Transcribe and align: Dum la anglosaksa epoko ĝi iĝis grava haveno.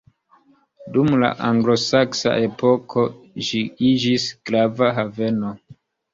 Dum 0.95 1.11
la 1.23 1.29
anglosaksa 1.49 2.33
epoko 2.47 3.05
ĝi 3.51 3.61
iĝis 3.93 4.27
grava 4.51 4.91
haveno. 4.99 5.55